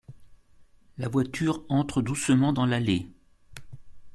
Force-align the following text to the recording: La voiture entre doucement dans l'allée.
La 0.97 1.09
voiture 1.09 1.63
entre 1.69 2.01
doucement 2.01 2.53
dans 2.53 2.65
l'allée. 2.65 3.07